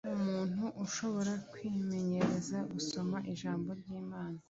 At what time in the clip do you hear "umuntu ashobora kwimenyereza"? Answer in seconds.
0.17-2.57